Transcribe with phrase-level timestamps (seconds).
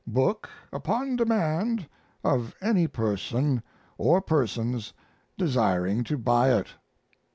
[0.07, 1.85] book upon demand
[2.23, 3.61] of any person
[3.99, 4.93] or persons
[5.37, 6.69] desiring to buy it.